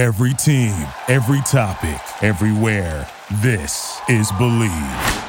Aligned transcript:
Every 0.00 0.32
team, 0.32 0.88
every 1.08 1.42
topic, 1.42 2.00
everywhere. 2.22 3.06
This 3.42 4.00
is 4.08 4.32
Bleav. 4.32 5.28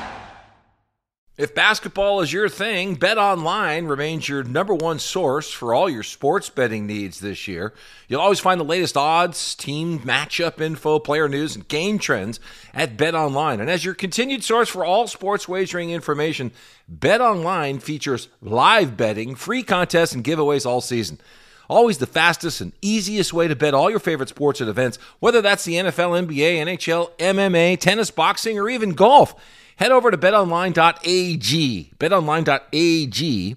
If 1.35 1.53
basketball 1.53 2.21
is 2.21 2.31
your 2.31 2.47
thing, 2.47 2.95
Bet 2.95 3.17
Online 3.17 3.87
remains 3.87 4.29
your 4.29 4.45
number 4.45 4.73
one 4.73 4.99
source 4.99 5.51
for 5.51 5.73
all 5.73 5.89
your 5.89 6.03
sports 6.03 6.47
betting 6.49 6.87
needs 6.87 7.19
this 7.19 7.49
year. 7.49 7.73
You'll 8.07 8.21
always 8.21 8.39
find 8.39 8.61
the 8.61 8.63
latest 8.63 8.95
odds, 8.95 9.55
team 9.55 9.99
matchup 9.99 10.61
info, 10.61 10.99
player 10.99 11.27
news, 11.27 11.53
and 11.53 11.67
game 11.67 11.99
trends 11.99 12.39
at 12.73 12.95
Bet 12.95 13.13
Online. 13.13 13.59
And 13.59 13.69
as 13.69 13.83
your 13.83 13.93
continued 13.93 14.41
source 14.41 14.69
for 14.69 14.85
all 14.85 15.05
sports 15.05 15.49
wagering 15.49 15.89
information, 15.89 16.53
Bet 16.87 17.19
Online 17.19 17.79
features 17.79 18.29
live 18.39 18.95
betting, 18.95 19.35
free 19.35 19.63
contests, 19.63 20.13
and 20.13 20.23
giveaways 20.23 20.65
all 20.65 20.79
season. 20.79 21.19
Always 21.71 21.99
the 21.99 22.05
fastest 22.05 22.59
and 22.59 22.73
easiest 22.81 23.31
way 23.31 23.47
to 23.47 23.55
bet 23.55 23.73
all 23.73 23.89
your 23.89 23.99
favorite 23.99 24.27
sports 24.27 24.59
and 24.59 24.69
events, 24.69 24.99
whether 25.21 25.41
that's 25.41 25.63
the 25.63 25.75
NFL, 25.75 26.27
NBA, 26.27 26.57
NHL, 26.57 27.11
MMA, 27.17 27.79
tennis, 27.79 28.11
boxing, 28.11 28.59
or 28.59 28.69
even 28.69 28.91
golf. 28.91 29.33
Head 29.77 29.93
over 29.93 30.11
to 30.11 30.17
betonline.ag, 30.17 31.93
betonline.ag, 31.97 33.55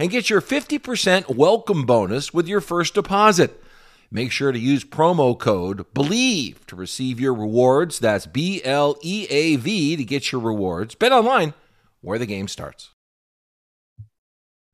and 0.00 0.10
get 0.10 0.28
your 0.28 0.40
50% 0.40 1.36
welcome 1.36 1.86
bonus 1.86 2.34
with 2.34 2.48
your 2.48 2.60
first 2.60 2.92
deposit. 2.92 3.62
Make 4.10 4.32
sure 4.32 4.50
to 4.50 4.58
use 4.58 4.84
promo 4.84 5.38
code 5.38 5.86
BLEAV 5.94 6.66
to 6.66 6.74
receive 6.74 7.20
your 7.20 7.34
rewards. 7.34 8.00
That's 8.00 8.26
B 8.26 8.62
L 8.64 8.96
E 9.00 9.28
A 9.30 9.54
V 9.54 9.94
to 9.94 10.02
get 10.02 10.32
your 10.32 10.40
rewards. 10.40 10.96
Bet 10.96 11.12
online, 11.12 11.54
where 12.00 12.18
the 12.18 12.26
game 12.26 12.48
starts. 12.48 12.93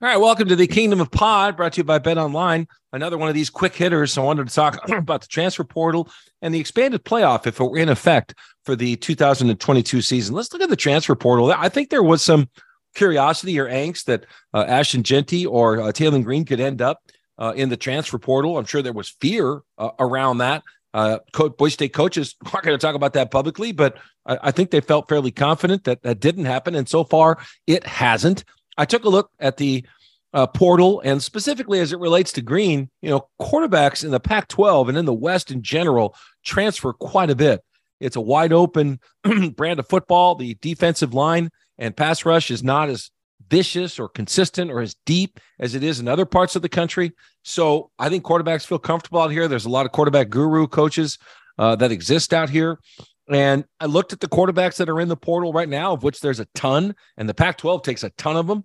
All 0.02 0.08
right, 0.08 0.16
welcome 0.16 0.48
to 0.48 0.56
the 0.56 0.66
Kingdom 0.66 1.02
of 1.02 1.10
Pod, 1.10 1.58
brought 1.58 1.74
to 1.74 1.80
you 1.80 1.84
by 1.84 1.98
Bet 1.98 2.16
Online. 2.16 2.66
Another 2.90 3.18
one 3.18 3.28
of 3.28 3.34
these 3.34 3.50
quick 3.50 3.76
hitters. 3.76 4.16
I 4.16 4.22
wanted 4.22 4.48
to 4.48 4.54
talk 4.54 4.88
about 4.88 5.20
the 5.20 5.26
transfer 5.26 5.62
portal 5.62 6.08
and 6.40 6.54
the 6.54 6.58
expanded 6.58 7.04
playoff 7.04 7.46
if 7.46 7.60
it 7.60 7.62
were 7.62 7.76
in 7.76 7.90
effect 7.90 8.34
for 8.64 8.74
the 8.74 8.96
2022 8.96 10.00
season. 10.00 10.34
Let's 10.34 10.50
look 10.54 10.62
at 10.62 10.70
the 10.70 10.74
transfer 10.76 11.14
portal. 11.14 11.52
I 11.52 11.68
think 11.68 11.90
there 11.90 12.02
was 12.02 12.22
some 12.22 12.48
curiosity 12.94 13.60
or 13.60 13.68
angst 13.68 14.06
that 14.06 14.24
uh, 14.54 14.64
Ashton 14.66 15.02
Jeanty 15.02 15.44
or 15.44 15.82
uh, 15.82 15.84
Taylen 15.88 16.24
Green 16.24 16.46
could 16.46 16.60
end 16.60 16.80
up 16.80 17.02
uh, 17.38 17.52
in 17.54 17.68
the 17.68 17.76
transfer 17.76 18.18
portal. 18.18 18.56
I'm 18.56 18.64
sure 18.64 18.80
there 18.80 18.94
was 18.94 19.10
fear 19.20 19.60
uh, 19.76 19.90
around 19.98 20.38
that. 20.38 20.62
Uh, 20.94 21.18
State 21.68 21.92
coaches 21.92 22.36
aren't 22.54 22.64
going 22.64 22.78
to 22.78 22.78
talk 22.78 22.94
about 22.94 23.12
that 23.12 23.30
publicly, 23.30 23.72
but 23.72 23.98
I, 24.24 24.38
I 24.44 24.50
think 24.50 24.70
they 24.70 24.80
felt 24.80 25.10
fairly 25.10 25.30
confident 25.30 25.84
that 25.84 26.00
that 26.04 26.20
didn't 26.20 26.46
happen. 26.46 26.74
And 26.74 26.88
so 26.88 27.04
far, 27.04 27.36
it 27.66 27.84
hasn't. 27.84 28.44
I 28.80 28.86
took 28.86 29.04
a 29.04 29.10
look 29.10 29.30
at 29.38 29.58
the 29.58 29.84
uh, 30.32 30.46
portal 30.46 31.00
and 31.04 31.22
specifically 31.22 31.80
as 31.80 31.92
it 31.92 31.98
relates 31.98 32.32
to 32.32 32.42
Green, 32.42 32.88
you 33.02 33.10
know, 33.10 33.28
quarterbacks 33.40 34.04
in 34.04 34.10
the 34.10 34.20
Pac 34.20 34.48
12 34.48 34.88
and 34.88 34.98
in 34.98 35.04
the 35.04 35.14
West 35.14 35.50
in 35.50 35.62
general 35.62 36.14
transfer 36.44 36.92
quite 36.92 37.30
a 37.30 37.34
bit. 37.34 37.62
It's 38.00 38.16
a 38.16 38.20
wide 38.20 38.52
open 38.52 39.00
brand 39.56 39.78
of 39.78 39.88
football. 39.88 40.34
The 40.34 40.56
defensive 40.60 41.14
line 41.14 41.50
and 41.78 41.96
pass 41.96 42.24
rush 42.24 42.50
is 42.50 42.62
not 42.62 42.88
as 42.88 43.10
vicious 43.48 43.98
or 43.98 44.08
consistent 44.08 44.70
or 44.70 44.80
as 44.80 44.96
deep 45.04 45.40
as 45.58 45.74
it 45.74 45.82
is 45.82 45.98
in 46.00 46.08
other 46.08 46.24
parts 46.24 46.56
of 46.56 46.62
the 46.62 46.68
country. 46.68 47.12
So 47.42 47.90
I 47.98 48.08
think 48.08 48.24
quarterbacks 48.24 48.66
feel 48.66 48.78
comfortable 48.78 49.20
out 49.20 49.32
here. 49.32 49.48
There's 49.48 49.64
a 49.64 49.70
lot 49.70 49.86
of 49.86 49.92
quarterback 49.92 50.30
guru 50.30 50.66
coaches 50.66 51.18
uh, 51.58 51.76
that 51.76 51.92
exist 51.92 52.32
out 52.32 52.48
here. 52.48 52.78
And 53.28 53.64
I 53.78 53.86
looked 53.86 54.12
at 54.12 54.20
the 54.20 54.28
quarterbacks 54.28 54.76
that 54.76 54.88
are 54.88 55.00
in 55.00 55.08
the 55.08 55.16
portal 55.16 55.52
right 55.52 55.68
now, 55.68 55.92
of 55.92 56.02
which 56.02 56.20
there's 56.20 56.40
a 56.40 56.48
ton, 56.54 56.96
and 57.16 57.28
the 57.28 57.34
Pac 57.34 57.58
12 57.58 57.82
takes 57.82 58.02
a 58.02 58.10
ton 58.10 58.36
of 58.36 58.46
them. 58.46 58.64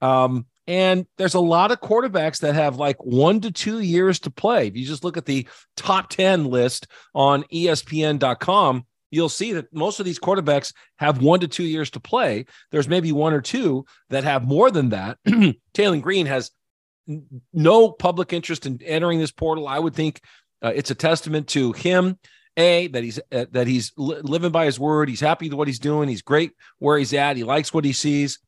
Um, 0.00 0.46
and 0.66 1.06
there's 1.18 1.34
a 1.34 1.40
lot 1.40 1.70
of 1.70 1.80
quarterbacks 1.80 2.40
that 2.40 2.54
have 2.54 2.76
like 2.76 2.96
one 3.04 3.40
to 3.40 3.50
two 3.50 3.80
years 3.80 4.18
to 4.20 4.30
play. 4.30 4.68
If 4.68 4.76
you 4.76 4.86
just 4.86 5.04
look 5.04 5.16
at 5.16 5.26
the 5.26 5.46
top 5.76 6.08
10 6.08 6.46
list 6.46 6.86
on 7.14 7.44
ESPN.com, 7.52 8.86
you'll 9.10 9.28
see 9.28 9.52
that 9.52 9.72
most 9.72 10.00
of 10.00 10.06
these 10.06 10.18
quarterbacks 10.18 10.72
have 10.98 11.22
one 11.22 11.40
to 11.40 11.48
two 11.48 11.64
years 11.64 11.90
to 11.90 12.00
play. 12.00 12.46
There's 12.70 12.88
maybe 12.88 13.12
one 13.12 13.32
or 13.32 13.40
two 13.40 13.84
that 14.10 14.24
have 14.24 14.46
more 14.46 14.70
than 14.70 14.90
that. 14.90 15.18
Taylen 15.74 16.02
Green 16.02 16.26
has 16.26 16.50
no 17.52 17.90
public 17.90 18.32
interest 18.32 18.66
in 18.66 18.80
entering 18.82 19.18
this 19.18 19.32
portal. 19.32 19.68
I 19.68 19.78
would 19.78 19.94
think 19.94 20.20
uh, 20.62 20.72
it's 20.74 20.90
a 20.90 20.94
testament 20.94 21.48
to 21.48 21.72
him 21.72 22.18
a 22.56 22.86
that 22.88 23.02
he's 23.02 23.18
uh, 23.32 23.46
that 23.50 23.66
he's 23.66 23.92
li- 23.96 24.20
living 24.22 24.52
by 24.52 24.64
his 24.64 24.78
word. 24.78 25.08
He's 25.08 25.20
happy 25.20 25.48
with 25.48 25.58
what 25.58 25.68
he's 25.68 25.78
doing. 25.78 26.08
He's 26.08 26.22
great 26.22 26.52
where 26.78 26.96
he's 26.96 27.12
at. 27.12 27.36
He 27.36 27.44
likes 27.44 27.74
what 27.74 27.84
he 27.84 27.92
sees. 27.92 28.38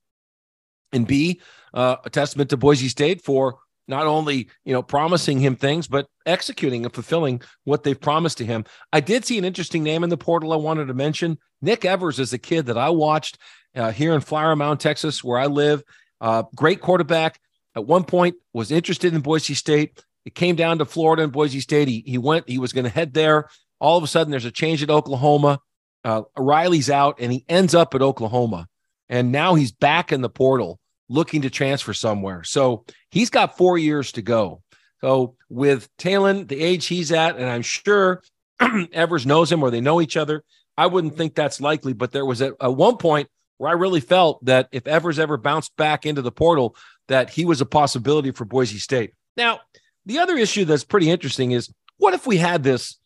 And 0.92 1.06
B, 1.06 1.40
uh, 1.76 1.96
a 2.04 2.10
testament 2.10 2.50
to 2.50 2.56
Boise 2.56 2.88
State 2.88 3.22
for 3.22 3.58
not 3.86 4.06
only 4.06 4.48
you 4.64 4.72
know 4.72 4.82
promising 4.82 5.38
him 5.38 5.54
things 5.54 5.86
but 5.86 6.08
executing 6.24 6.84
and 6.84 6.92
fulfilling 6.92 7.40
what 7.64 7.84
they've 7.84 8.00
promised 8.00 8.38
to 8.38 8.46
him. 8.46 8.64
I 8.92 9.00
did 9.00 9.24
see 9.24 9.38
an 9.38 9.44
interesting 9.44 9.84
name 9.84 10.02
in 10.02 10.10
the 10.10 10.16
portal 10.16 10.52
I 10.52 10.56
wanted 10.56 10.86
to 10.86 10.94
mention. 10.94 11.38
Nick 11.62 11.84
Evers 11.84 12.18
is 12.18 12.32
a 12.32 12.38
kid 12.38 12.66
that 12.66 12.78
I 12.78 12.90
watched 12.90 13.38
uh, 13.76 13.92
here 13.92 14.14
in 14.14 14.20
Flower 14.20 14.56
Mound, 14.56 14.80
Texas, 14.80 15.22
where 15.22 15.38
I 15.38 15.46
live. 15.46 15.84
Uh, 16.20 16.44
great 16.56 16.80
quarterback. 16.80 17.38
At 17.76 17.86
one 17.86 18.04
point, 18.04 18.36
was 18.54 18.72
interested 18.72 19.14
in 19.14 19.20
Boise 19.20 19.52
State. 19.52 20.02
It 20.24 20.34
came 20.34 20.56
down 20.56 20.78
to 20.78 20.86
Florida 20.86 21.22
and 21.22 21.32
Boise 21.32 21.60
State. 21.60 21.88
He, 21.88 22.02
he 22.06 22.16
went. 22.16 22.48
He 22.48 22.58
was 22.58 22.72
going 22.72 22.84
to 22.84 22.90
head 22.90 23.12
there. 23.12 23.50
All 23.80 23.98
of 23.98 24.02
a 24.02 24.06
sudden, 24.06 24.30
there's 24.30 24.46
a 24.46 24.50
change 24.50 24.82
at 24.82 24.88
Oklahoma. 24.88 25.60
Uh, 26.02 26.22
Riley's 26.38 26.88
out, 26.88 27.18
and 27.20 27.30
he 27.30 27.44
ends 27.50 27.74
up 27.74 27.94
at 27.94 28.00
Oklahoma. 28.00 28.66
And 29.10 29.30
now 29.30 29.54
he's 29.54 29.72
back 29.72 30.10
in 30.10 30.22
the 30.22 30.30
portal 30.30 30.80
looking 31.08 31.42
to 31.42 31.50
transfer 31.50 31.92
somewhere. 31.92 32.42
So 32.44 32.84
he's 33.10 33.30
got 33.30 33.56
four 33.56 33.78
years 33.78 34.12
to 34.12 34.22
go. 34.22 34.62
So 35.00 35.36
with 35.48 35.88
Taylen, 35.98 36.48
the 36.48 36.60
age 36.60 36.86
he's 36.86 37.12
at, 37.12 37.36
and 37.36 37.46
I'm 37.46 37.62
sure 37.62 38.22
Evers 38.92 39.26
knows 39.26 39.52
him 39.52 39.62
or 39.62 39.70
they 39.70 39.80
know 39.80 40.00
each 40.00 40.16
other, 40.16 40.42
I 40.76 40.86
wouldn't 40.86 41.16
think 41.16 41.34
that's 41.34 41.60
likely. 41.60 41.92
But 41.92 42.12
there 42.12 42.24
was 42.24 42.42
at, 42.42 42.54
at 42.60 42.74
one 42.74 42.96
point 42.96 43.28
where 43.58 43.70
I 43.70 43.74
really 43.74 44.00
felt 44.00 44.44
that 44.44 44.68
if 44.72 44.86
Evers 44.86 45.18
ever 45.18 45.36
bounced 45.36 45.76
back 45.76 46.06
into 46.06 46.22
the 46.22 46.32
portal, 46.32 46.76
that 47.08 47.30
he 47.30 47.44
was 47.44 47.60
a 47.60 47.66
possibility 47.66 48.30
for 48.30 48.44
Boise 48.44 48.78
State. 48.78 49.12
Now, 49.36 49.60
the 50.06 50.18
other 50.18 50.36
issue 50.36 50.64
that's 50.64 50.84
pretty 50.84 51.10
interesting 51.10 51.52
is 51.52 51.72
what 51.98 52.14
if 52.14 52.26
we 52.26 52.36
had 52.36 52.62
this 52.62 52.98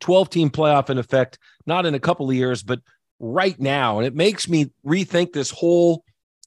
12 0.00 0.30
team 0.30 0.50
playoff 0.50 0.90
in 0.90 0.98
effect, 0.98 1.38
not 1.66 1.86
in 1.86 1.94
a 1.94 2.00
couple 2.00 2.28
of 2.28 2.36
years, 2.36 2.62
but 2.62 2.80
right 3.18 3.58
now. 3.58 3.98
And 3.98 4.06
it 4.06 4.14
makes 4.14 4.48
me 4.48 4.70
rethink 4.84 5.32
this 5.32 5.50
whole 5.50 6.04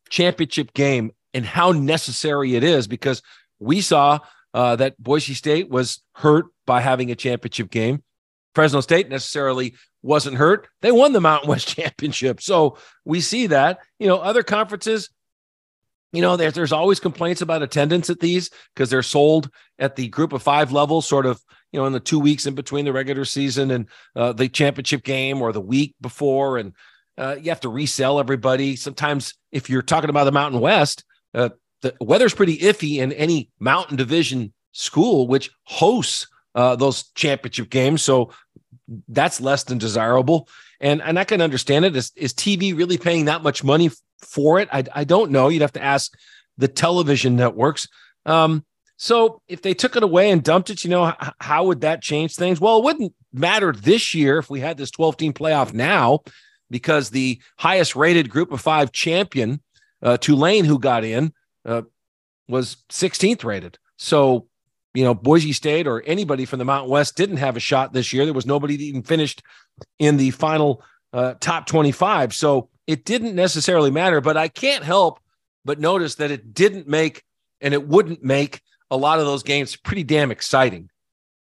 championship 0.10 0.74
game 0.74 1.12
and 1.34 1.46
how 1.46 1.72
necessary 1.72 2.56
it 2.56 2.64
is 2.64 2.88
because 2.88 3.22
we 3.60 3.82
saw 3.82 4.20
uh, 4.54 4.76
that 4.78 5.02
Boise 5.02 5.34
State 5.34 5.70
was 5.70 6.02
hurt 6.14 6.46
by 6.66 6.82
having 6.82 7.12
a 7.12 7.16
championship 7.16 7.70
game. 7.70 8.04
Fresno 8.56 8.82
State 8.82 9.10
necessarily 9.10 9.76
wasn't 10.02 10.38
hurt. 10.38 10.68
They 10.82 10.92
won 10.92 11.14
the 11.14 11.22
Mountain 11.22 11.50
West 11.50 11.76
Championship. 11.76 12.42
So 12.42 12.78
we 13.06 13.22
see 13.22 13.48
that. 13.48 13.80
You 14.00 14.08
know, 14.08 14.18
other 14.18 14.42
conferences, 14.42 15.10
you 16.12 16.22
know, 16.22 16.38
there's, 16.38 16.54
there's 16.54 16.72
always 16.72 17.00
complaints 17.00 17.42
about 17.42 17.62
attendance 17.62 18.10
at 18.10 18.20
these 18.20 18.50
because 18.74 18.90
they're 18.90 19.04
sold 19.04 19.50
at 19.78 19.96
the 19.96 20.08
group 20.08 20.34
of 20.34 20.42
five 20.42 20.72
level, 20.72 21.02
sort 21.02 21.26
of 21.26 21.40
you 21.72 21.80
know, 21.80 21.86
in 21.86 21.94
the 21.94 22.00
two 22.00 22.20
weeks 22.20 22.46
in 22.46 22.56
between 22.56 22.86
the 22.86 22.94
regular 22.94 23.26
season 23.26 23.72
and 23.72 23.88
uh, 24.16 24.34
the 24.34 24.48
championship 24.48 25.04
game 25.04 25.42
or 25.42 25.52
the 25.52 25.62
week 25.62 25.96
before. 26.00 26.58
And 26.58 26.74
uh, 27.18 27.36
you 27.42 27.50
have 27.50 27.62
to 27.62 27.70
resell 27.70 28.20
everybody. 28.20 28.76
Sometimes, 28.76 29.34
if 29.52 29.70
you're 29.70 29.82
talking 29.82 30.10
about 30.10 30.26
the 30.26 30.32
Mountain 30.32 30.60
West, 30.60 31.04
uh, 31.34 31.50
the 31.82 31.96
weather's 32.02 32.34
pretty 32.34 32.58
iffy 32.60 32.98
in 32.98 33.12
any 33.14 33.50
Mountain 33.60 33.98
Division 33.98 34.54
school, 34.72 35.28
which 35.28 35.50
hosts 35.64 36.28
uh, 36.56 36.76
those 36.76 37.04
championship 37.16 37.70
games. 37.70 38.02
So 38.02 38.32
that's 39.08 39.42
less 39.42 39.64
than 39.64 39.78
desirable. 39.78 40.48
And 40.80 41.02
and 41.02 41.18
I 41.18 41.24
can 41.24 41.42
understand 41.42 41.86
it. 41.86 41.96
Is, 41.96 42.12
is 42.16 42.34
TV 42.34 42.76
really 42.76 42.98
paying 42.98 43.26
that 43.26 43.44
much 43.44 43.64
money 43.64 43.90
for 44.22 44.60
it? 44.60 44.70
I, 44.72 44.84
I 44.94 45.04
don't 45.04 45.32
know. 45.32 45.50
You'd 45.50 45.62
have 45.62 45.74
to 45.74 45.84
ask 45.84 46.14
the 46.58 46.68
television 46.68 47.36
networks. 47.36 47.88
Um, 48.26 48.66
so 48.98 49.42
if 49.48 49.62
they 49.62 49.76
took 49.76 49.96
it 49.96 50.04
away 50.04 50.32
and 50.32 50.44
dumped 50.44 50.72
it, 50.72 50.84
you 50.84 50.90
know, 50.90 51.14
how 51.40 51.66
would 51.66 51.82
that 51.82 52.02
change 52.02 52.36
things? 52.36 52.60
Well, 52.60 52.80
it 52.80 52.84
wouldn't 52.84 53.14
matter 53.32 53.72
this 53.72 54.16
year 54.16 54.40
if 54.40 54.50
we 54.50 54.60
had 54.60 54.78
this 54.78 54.92
12 54.92 55.18
team 55.18 55.34
playoff 55.34 55.74
now, 55.74 56.22
because 56.70 57.10
the 57.10 57.42
highest 57.58 57.96
rated 57.96 58.30
group 58.30 58.52
of 58.52 58.62
five 58.62 58.92
champion, 58.92 59.62
uh, 60.02 60.18
Tulane, 60.18 60.66
who 60.66 60.80
got 60.80 61.04
in, 61.04 61.34
uh, 61.66 61.84
was 62.48 62.78
16th 62.90 63.44
rated. 63.44 63.78
So, 63.98 64.48
you 64.94 65.04
know, 65.04 65.14
Boise 65.14 65.54
State 65.54 65.88
or 65.88 66.02
anybody 66.04 66.46
from 66.46 66.60
the 66.60 66.66
Mountain 66.66 66.90
West 66.90 67.16
didn't 67.16 67.38
have 67.38 67.58
a 67.58 67.62
shot 67.62 67.94
this 67.94 68.14
year. 68.14 68.26
There 68.26 68.34
was 68.34 68.46
nobody 68.46 68.78
that 68.78 68.84
even 68.84 69.04
finished 69.04 69.44
in 70.00 70.18
the 70.18 70.32
final 70.32 70.84
uh, 71.14 71.36
top 71.40 71.66
25. 71.68 72.34
So 72.34 72.70
it 72.86 73.06
didn't 73.06 73.36
necessarily 73.36 73.92
matter, 73.92 74.22
but 74.22 74.38
I 74.38 74.48
can't 74.48 74.84
help 74.84 75.20
but 75.66 75.80
notice 75.80 76.16
that 76.16 76.32
it 76.32 76.54
didn't 76.54 76.88
make 76.88 77.24
and 77.60 77.74
it 77.74 77.88
wouldn't 77.88 78.24
make 78.24 78.62
a 78.90 78.98
lot 78.98 79.20
of 79.20 79.26
those 79.26 79.44
games 79.44 79.76
pretty 79.76 80.04
damn 80.04 80.32
exciting 80.32 80.90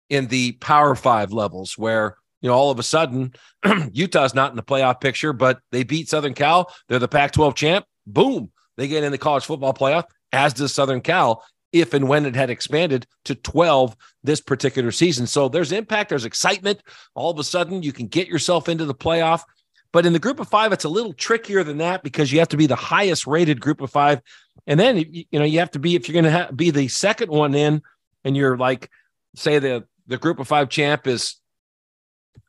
in 0.08 0.28
the 0.28 0.52
Power 0.52 0.94
Five 0.94 1.32
levels 1.32 1.76
where 1.76 2.16
you 2.44 2.50
know 2.50 2.54
all 2.54 2.70
of 2.70 2.78
a 2.78 2.82
sudden 2.82 3.32
Utah's 3.92 4.34
not 4.34 4.50
in 4.50 4.56
the 4.56 4.62
playoff 4.62 5.00
picture, 5.00 5.32
but 5.32 5.60
they 5.72 5.82
beat 5.82 6.10
Southern 6.10 6.34
Cal. 6.34 6.70
They're 6.88 6.98
the 6.98 7.08
Pac-12 7.08 7.54
champ. 7.54 7.86
Boom, 8.06 8.52
they 8.76 8.86
get 8.86 9.02
in 9.02 9.12
the 9.12 9.18
college 9.18 9.46
football 9.46 9.72
playoff. 9.72 10.04
As 10.30 10.52
does 10.52 10.74
Southern 10.74 11.00
Cal. 11.00 11.42
if 11.72 11.94
and 11.94 12.06
when 12.06 12.26
it 12.26 12.36
had 12.36 12.50
expanded 12.50 13.06
to 13.24 13.34
12 13.34 13.96
this 14.22 14.42
particular 14.42 14.92
season. 14.92 15.26
So 15.26 15.48
there's 15.48 15.72
impact, 15.72 16.10
there's 16.10 16.26
excitement. 16.26 16.82
All 17.14 17.30
of 17.30 17.38
a 17.38 17.44
sudden, 17.44 17.82
you 17.82 17.92
can 17.92 18.08
get 18.08 18.28
yourself 18.28 18.68
into 18.68 18.84
the 18.84 18.94
playoff. 18.94 19.42
But 19.90 20.04
in 20.04 20.12
the 20.12 20.18
group 20.18 20.38
of 20.38 20.48
five, 20.48 20.70
it's 20.72 20.84
a 20.84 20.88
little 20.90 21.14
trickier 21.14 21.64
than 21.64 21.78
that 21.78 22.02
because 22.02 22.30
you 22.30 22.40
have 22.40 22.48
to 22.48 22.58
be 22.58 22.66
the 22.66 22.76
highest 22.76 23.26
rated 23.26 23.58
group 23.58 23.80
of 23.80 23.90
five. 23.90 24.20
And 24.66 24.78
then, 24.78 24.98
you 24.98 25.38
know, 25.38 25.44
you 25.46 25.60
have 25.60 25.70
to 25.70 25.78
be, 25.78 25.94
if 25.94 26.08
you're 26.08 26.20
going 26.20 26.30
to 26.30 26.44
ha- 26.44 26.52
be 26.52 26.70
the 26.70 26.88
second 26.88 27.30
one 27.30 27.54
in 27.54 27.80
and 28.22 28.36
you're 28.36 28.58
like, 28.58 28.90
say 29.34 29.60
the, 29.60 29.86
the 30.08 30.18
group 30.18 30.40
of 30.40 30.46
five 30.46 30.68
champ 30.68 31.06
is, 31.06 31.36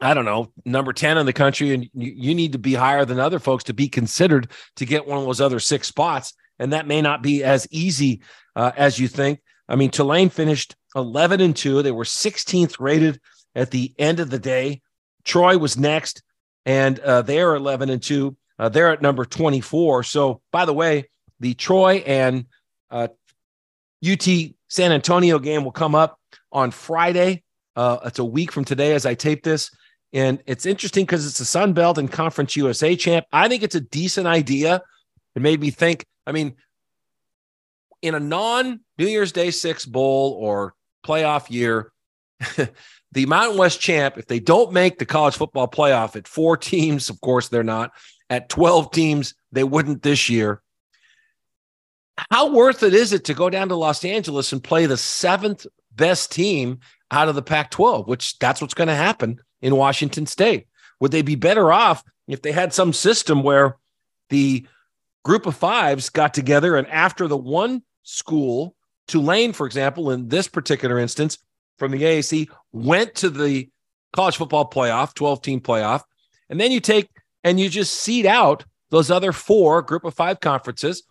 I 0.02 0.14
don't 0.14 0.26
know, 0.26 0.52
number 0.66 0.94
10 0.94 1.18
in 1.18 1.26
the 1.26 1.34
country, 1.34 1.74
and 1.74 1.84
you, 1.94 2.14
you 2.16 2.36
need 2.36 2.52
to 2.52 2.60
be 2.60 2.74
higher 2.74 3.06
than 3.06 3.20
other 3.20 3.40
folks 3.40 3.64
to 3.66 3.74
be 3.74 3.88
considered 3.88 4.52
to 4.76 4.86
get 4.86 5.08
one 5.08 5.18
of 5.18 5.26
those 5.26 5.42
other 5.42 5.60
six 5.60 5.88
spots. 5.88 6.34
And 6.60 6.74
that 6.74 6.88
may 6.88 7.02
not 7.02 7.22
be 7.22 7.44
as 7.44 7.68
easy 7.72 8.22
uh, 8.56 8.72
as 8.76 9.00
you 9.00 9.08
think. 9.08 9.42
I 9.68 9.76
mean, 9.76 9.90
Tulane 9.90 10.30
finished 10.30 10.76
11 10.96 11.42
and 11.42 11.56
2. 11.56 11.82
They 11.82 11.92
were 11.92 12.04
16th 12.04 12.80
rated 12.80 13.20
at 13.56 13.72
the 13.72 13.94
end 13.98 14.20
of 14.20 14.30
the 14.30 14.40
day. 14.40 14.82
Troy 15.24 15.58
was 15.58 15.78
next 15.78 16.22
and 16.66 17.00
uh, 17.00 17.22
they 17.22 17.42
are 17.42 17.56
11 17.56 17.90
and 17.90 18.02
2. 18.02 18.36
Uh, 18.58 18.70
they're 18.70 18.92
at 18.92 19.02
number 19.02 19.26
24. 19.26 20.04
So, 20.04 20.42
by 20.52 20.66
the 20.66 20.74
way, 20.74 21.10
the 21.40 21.54
Troy 21.54 22.04
and 22.06 22.46
uh, 22.90 23.08
UT 24.08 24.28
San 24.68 24.92
Antonio 24.92 25.40
game 25.40 25.64
will 25.64 25.72
come 25.72 25.96
up 25.96 26.20
on 26.52 26.72
Friday. 26.72 27.44
Uh, 27.76 27.98
it's 28.06 28.20
a 28.20 28.26
week 28.26 28.52
from 28.52 28.66
today 28.66 28.94
as 28.94 29.06
I 29.06 29.16
tape 29.16 29.44
this. 29.44 29.72
And 30.14 30.42
it's 30.46 30.66
interesting 30.66 31.06
because 31.06 31.26
it's 31.26 31.40
the 31.40 31.46
Sun 31.46 31.74
Belt 31.74 31.98
and 31.98 32.12
Conference 32.12 32.56
USA 32.56 32.96
champ. 32.96 33.26
I 33.34 33.48
think 33.50 33.64
it's 33.64 33.76
a 33.76 33.82
decent 33.82 34.28
idea. 34.28 34.82
It 35.36 35.42
made 35.42 35.60
me 35.60 35.72
think. 35.72 36.06
I 36.26 36.32
mean, 36.32 36.56
in 38.02 38.16
a 38.16 38.20
non 38.20 38.80
New 38.98 39.08
Year's 39.08 39.32
Day 39.32 39.52
six 39.52 39.86
bowl 39.86 40.38
or 40.40 40.74
playoff 41.06 41.50
year, 41.50 41.92
the 43.12 43.26
Mountain 43.26 43.58
West 43.58 43.82
champ, 43.82 44.18
if 44.18 44.28
they 44.28 44.40
don't 44.40 44.72
make 44.72 45.00
the 45.00 45.06
college 45.06 45.36
football 45.36 45.68
playoff 45.68 46.16
at 46.16 46.28
four 46.28 46.56
teams, 46.56 47.10
of 47.10 47.20
course 47.20 47.50
they're 47.50 47.64
not, 47.64 47.92
at 48.30 48.50
12 48.50 48.92
teams, 48.92 49.36
they 49.52 49.64
wouldn't 49.64 50.02
this 50.02 50.30
year. 50.30 50.62
How 52.32 52.54
worth 52.54 52.84
it 52.84 52.94
is 52.94 53.12
it 53.12 53.26
to 53.26 53.34
go 53.34 53.50
down 53.50 53.70
to 53.70 53.76
Los 53.76 54.06
Angeles 54.06 54.54
and 54.54 54.64
play 54.64 54.86
the 54.86 54.98
seventh 54.98 55.66
best 55.94 56.32
team 56.32 56.80
out 57.12 57.30
of 57.30 57.36
the 57.36 57.42
Pac 57.42 57.72
12, 57.72 58.08
which 58.08 58.38
that's 58.40 58.62
what's 58.62 58.74
going 58.74 58.88
to 58.88 58.96
happen 58.96 59.40
in 59.62 59.76
Washington 59.76 60.26
State? 60.26 60.68
Would 61.00 61.12
they 61.12 61.22
be 61.22 61.36
better 61.36 61.72
off 61.72 62.04
if 62.28 62.42
they 62.42 62.52
had 62.52 62.74
some 62.74 62.94
system 62.94 63.44
where 63.44 63.78
the 64.30 64.66
group 65.24 65.46
of 65.46 65.56
fives 65.56 66.10
got 66.10 66.34
together 66.34 66.76
and 66.76 66.88
after 66.88 67.28
the 67.28 67.38
one 67.38 67.82
school, 68.04 68.76
Tulane, 69.08 69.54
for 69.54 69.66
example, 69.66 70.12
in 70.12 70.30
this 70.30 70.48
particular 70.48 71.00
instance, 71.00 71.38
from 71.78 71.92
the 71.92 72.02
AAC 72.02 72.50
went 72.72 73.16
to 73.16 73.30
the 73.30 73.70
college 74.14 74.38
football 74.38 74.70
playoff, 74.70 75.14
12 75.14 75.42
team 75.42 75.60
playoff. 75.60 76.04
And 76.50 76.60
then 76.60 76.72
you 76.72 76.80
take 76.80 77.10
and 77.44 77.60
you 77.60 77.70
just 77.70 77.94
seed 77.96 78.26
out 78.26 78.64
those 78.90 79.12
other 79.12 79.32
four 79.32 79.82
group 79.82 80.06
of 80.06 80.14
five 80.14 80.40
conferences, 80.40 81.04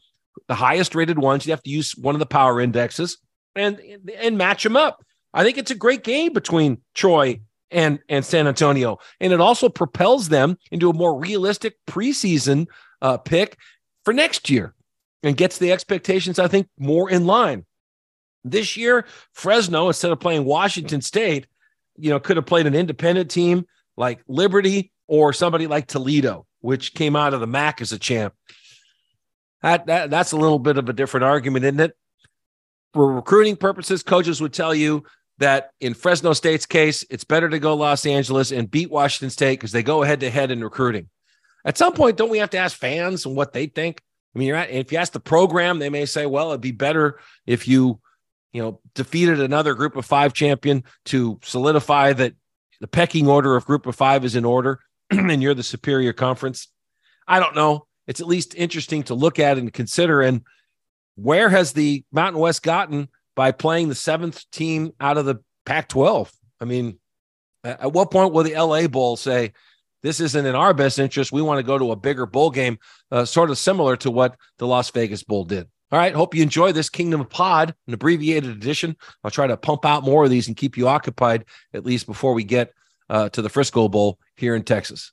the 0.48 0.54
highest 0.54 0.94
rated 0.94 1.18
ones. 1.18 1.46
You 1.46 1.52
have 1.52 1.62
to 1.62 1.70
use 1.70 1.96
one 1.96 2.14
of 2.14 2.18
the 2.18 2.26
power 2.26 2.60
indexes 2.60 3.18
and, 3.54 3.80
and 4.16 4.38
match 4.38 4.62
them 4.62 4.76
up. 4.76 5.04
I 5.34 5.42
think 5.42 5.58
it's 5.58 5.72
a 5.72 5.76
great 5.76 6.04
game 6.04 6.32
between 6.32 6.78
Troy 6.94 7.40
and, 7.70 7.98
and 8.08 8.24
San 8.24 8.46
Antonio. 8.46 8.98
And 9.20 9.32
it 9.32 9.40
also 9.40 9.68
propels 9.68 10.28
them 10.28 10.56
into 10.70 10.88
a 10.88 10.94
more 10.94 11.18
realistic 11.18 11.74
preseason 11.86 12.66
uh, 13.02 13.18
pick 13.18 13.58
for 14.04 14.14
next 14.14 14.48
year 14.48 14.74
and 15.24 15.36
gets 15.36 15.58
the 15.58 15.72
expectations, 15.72 16.38
I 16.38 16.46
think, 16.46 16.68
more 16.78 17.10
in 17.10 17.26
line. 17.26 17.66
This 18.44 18.76
year, 18.76 19.06
Fresno, 19.32 19.88
instead 19.88 20.12
of 20.12 20.20
playing 20.20 20.44
Washington 20.44 21.00
State, 21.00 21.46
you 21.96 22.10
know, 22.10 22.20
could 22.20 22.36
have 22.36 22.46
played 22.46 22.66
an 22.66 22.74
independent 22.74 23.30
team 23.30 23.66
like 23.96 24.20
Liberty 24.28 24.92
or 25.08 25.32
somebody 25.32 25.66
like 25.66 25.86
Toledo, 25.86 26.46
which 26.60 26.94
came 26.94 27.16
out 27.16 27.34
of 27.34 27.40
the 27.40 27.46
MAC 27.46 27.80
as 27.80 27.92
a 27.92 27.98
champ. 27.98 28.34
That, 29.62 29.86
that 29.86 30.10
that's 30.10 30.32
a 30.32 30.36
little 30.36 30.58
bit 30.58 30.76
of 30.76 30.88
a 30.88 30.92
different 30.92 31.24
argument, 31.24 31.64
isn't 31.64 31.80
it? 31.80 31.96
For 32.92 33.14
recruiting 33.14 33.56
purposes, 33.56 34.02
coaches 34.02 34.40
would 34.40 34.52
tell 34.52 34.74
you 34.74 35.04
that 35.38 35.70
in 35.80 35.94
Fresno 35.94 36.32
State's 36.32 36.66
case, 36.66 37.04
it's 37.10 37.24
better 37.24 37.48
to 37.48 37.58
go 37.58 37.74
Los 37.74 38.06
Angeles 38.06 38.52
and 38.52 38.70
beat 38.70 38.90
Washington 38.90 39.30
State 39.30 39.58
because 39.58 39.72
they 39.72 39.82
go 39.82 40.02
head 40.02 40.20
to 40.20 40.30
head 40.30 40.50
in 40.50 40.62
recruiting. 40.62 41.08
At 41.64 41.78
some 41.78 41.94
point, 41.94 42.16
don't 42.16 42.30
we 42.30 42.38
have 42.38 42.50
to 42.50 42.58
ask 42.58 42.76
fans 42.76 43.26
and 43.26 43.34
what 43.34 43.52
they 43.52 43.66
think? 43.66 44.02
I 44.34 44.38
mean, 44.38 44.48
you're 44.48 44.56
at, 44.56 44.70
if 44.70 44.92
you 44.92 44.98
ask 44.98 45.12
the 45.12 45.20
program, 45.20 45.78
they 45.78 45.90
may 45.90 46.06
say, 46.06 46.26
well, 46.26 46.50
it'd 46.50 46.60
be 46.60 46.72
better 46.72 47.18
if 47.46 47.66
you 47.66 48.00
you 48.54 48.62
know, 48.62 48.80
defeated 48.94 49.40
another 49.40 49.74
group 49.74 49.96
of 49.96 50.06
five 50.06 50.32
champion 50.32 50.84
to 51.06 51.38
solidify 51.42 52.12
that 52.12 52.34
the 52.80 52.86
pecking 52.86 53.28
order 53.28 53.56
of 53.56 53.66
group 53.66 53.84
of 53.86 53.96
five 53.96 54.24
is 54.24 54.36
in 54.36 54.44
order 54.44 54.80
and 55.10 55.42
you're 55.42 55.54
the 55.54 55.62
superior 55.62 56.12
conference. 56.12 56.68
I 57.26 57.40
don't 57.40 57.56
know. 57.56 57.86
It's 58.06 58.20
at 58.20 58.28
least 58.28 58.54
interesting 58.54 59.02
to 59.04 59.14
look 59.14 59.40
at 59.40 59.58
and 59.58 59.72
consider. 59.72 60.22
And 60.22 60.42
where 61.16 61.48
has 61.48 61.72
the 61.72 62.04
Mountain 62.12 62.40
West 62.40 62.62
gotten 62.62 63.08
by 63.34 63.52
playing 63.52 63.88
the 63.88 63.94
seventh 63.94 64.48
team 64.50 64.92
out 65.00 65.18
of 65.18 65.26
the 65.26 65.36
Pac 65.66 65.88
12? 65.88 66.32
I 66.60 66.64
mean, 66.64 66.98
at 67.64 67.92
what 67.92 68.10
point 68.10 68.32
will 68.32 68.44
the 68.44 68.54
LA 68.54 68.86
Bowl 68.88 69.16
say, 69.16 69.52
this 70.02 70.20
isn't 70.20 70.46
in 70.46 70.54
our 70.54 70.74
best 70.74 70.98
interest? 70.98 71.32
We 71.32 71.42
want 71.42 71.58
to 71.58 71.62
go 71.62 71.78
to 71.78 71.92
a 71.92 71.96
bigger 71.96 72.26
bowl 72.26 72.50
game, 72.50 72.78
uh, 73.10 73.24
sort 73.24 73.50
of 73.50 73.58
similar 73.58 73.96
to 73.98 74.10
what 74.10 74.36
the 74.58 74.66
Las 74.66 74.90
Vegas 74.90 75.22
Bowl 75.22 75.44
did. 75.44 75.66
All 75.90 75.98
right. 75.98 76.14
Hope 76.14 76.34
you 76.34 76.42
enjoy 76.42 76.72
this 76.72 76.90
Kingdom 76.90 77.24
Pod, 77.24 77.74
an 77.86 77.94
abbreviated 77.94 78.50
edition. 78.50 78.96
I'll 79.22 79.30
try 79.30 79.46
to 79.46 79.56
pump 79.56 79.84
out 79.84 80.02
more 80.02 80.24
of 80.24 80.30
these 80.30 80.48
and 80.48 80.56
keep 80.56 80.76
you 80.76 80.88
occupied 80.88 81.44
at 81.72 81.86
least 81.86 82.06
before 82.06 82.34
we 82.34 82.44
get 82.44 82.72
uh, 83.08 83.28
to 83.30 83.42
the 83.42 83.48
Frisco 83.48 83.88
Bowl 83.88 84.18
here 84.36 84.54
in 84.54 84.62
Texas. 84.62 85.12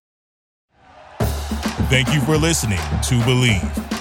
Thank 1.90 2.14
you 2.14 2.22
for 2.22 2.38
listening 2.38 2.80
to 2.80 3.20
Bleav. 3.26 4.01